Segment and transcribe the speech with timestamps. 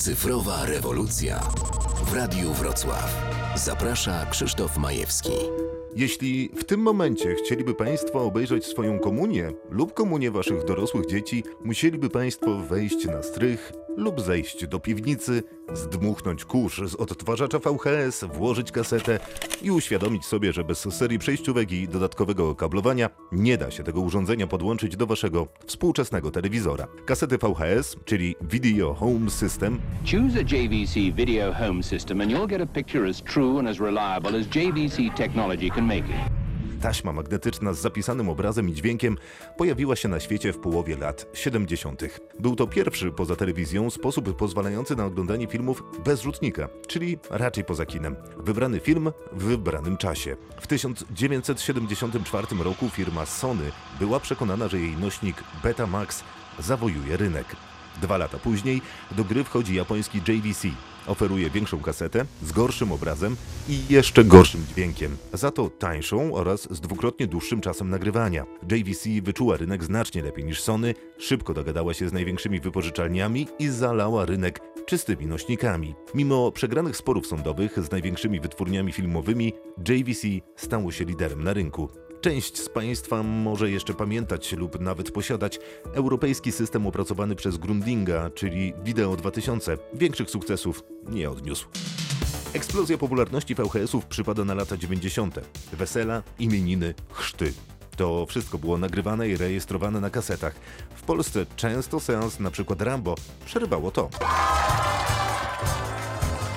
[0.00, 1.40] Cyfrowa rewolucja
[2.04, 3.32] w Radiu Wrocław.
[3.54, 5.32] Zaprasza Krzysztof Majewski.
[5.96, 12.10] Jeśli w tym momencie chcieliby Państwo obejrzeć swoją komunię lub komunię Waszych dorosłych dzieci, musieliby
[12.10, 15.42] Państwo wejść na strych lub zejść do piwnicy,
[15.72, 19.20] zdmuchnąć kurz z odtwarzacza VHS, włożyć kasetę
[19.62, 24.46] i uświadomić sobie, że bez serii przejściówek i dodatkowego kablowania nie da się tego urządzenia
[24.46, 26.86] podłączyć do Waszego współczesnego telewizora.
[27.06, 32.60] Kasety VHS, czyli Video Home System, Choose a JVC video home system and you'll get
[32.60, 36.39] a picture as true and as reliable as JVC technology can make it.
[36.80, 39.16] Taśma magnetyczna z zapisanym obrazem i dźwiękiem
[39.56, 42.02] pojawiła się na świecie w połowie lat 70.
[42.38, 47.86] Był to pierwszy poza telewizją sposób pozwalający na oglądanie filmów bez rzutnika, czyli raczej poza
[47.86, 48.16] kinem.
[48.36, 50.36] Wybrany film w wybranym czasie.
[50.60, 56.24] W 1974 roku firma Sony była przekonana, że jej nośnik Betamax
[56.58, 57.46] zawojuje rynek.
[58.02, 60.68] Dwa lata później do gry wchodzi japoński JVC.
[61.06, 63.36] Oferuje większą kasetę, z gorszym obrazem
[63.68, 65.16] i jeszcze gorszym dźwiękiem.
[65.32, 68.46] Za to tańszą oraz z dwukrotnie dłuższym czasem nagrywania.
[68.70, 74.24] JVC wyczuła rynek znacznie lepiej niż Sony, szybko dogadała się z największymi wypożyczalniami i zalała
[74.24, 75.94] rynek czystymi nośnikami.
[76.14, 79.52] Mimo przegranych sporów sądowych z największymi wytwórniami filmowymi,
[79.88, 82.09] JVC stało się liderem na rynku.
[82.20, 85.58] Część z Państwa może jeszcze pamiętać lub nawet posiadać
[85.94, 89.78] europejski system opracowany przez Grundinga, czyli Video 2000.
[89.94, 91.66] Większych sukcesów nie odniósł.
[92.52, 95.40] Eksplozja popularności VHS-ów przypada na lata 90.
[95.72, 97.52] Wesela, imieniny, chrzty.
[97.96, 100.54] To wszystko było nagrywane i rejestrowane na kasetach.
[100.94, 104.10] W Polsce często seans przykład Rambo przerywało to.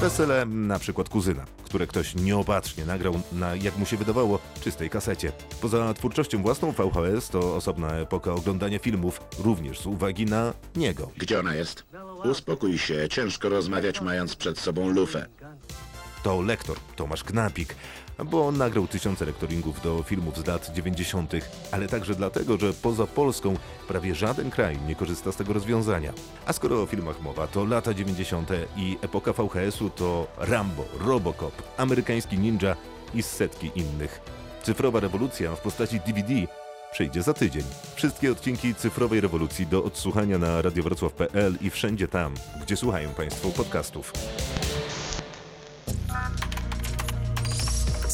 [0.00, 5.32] Wesele na przykład kuzyna, które ktoś nieopatrznie nagrał na, jak mu się wydawało, czystej kasecie.
[5.60, 11.10] Poza twórczością własną VHS to osobna epoka oglądania filmów, również z uwagi na niego.
[11.16, 11.84] Gdzie ona jest?
[12.24, 15.26] Uspokój się, ciężko rozmawiać mając przed sobą lufę.
[16.24, 17.76] To lektor Tomasz Knapik,
[18.24, 21.32] bo nagrał tysiące lektoringów do filmów z lat 90.,
[21.72, 23.56] ale także dlatego, że poza Polską
[23.88, 26.12] prawie żaden kraj nie korzysta z tego rozwiązania.
[26.46, 28.50] A skoro o filmach mowa, to lata 90.
[28.76, 32.76] i epoka VHS-u to Rambo, Robocop, amerykański ninja
[33.14, 34.20] i setki innych.
[34.62, 36.34] Cyfrowa rewolucja w postaci DVD
[36.92, 37.64] przyjdzie za tydzień.
[37.94, 44.12] Wszystkie odcinki cyfrowej rewolucji do odsłuchania na radiowrocław.pl i wszędzie tam, gdzie słuchają Państwo podcastów.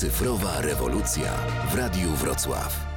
[0.00, 1.32] Cyfrowa rewolucja
[1.70, 2.89] w Radiu Wrocław.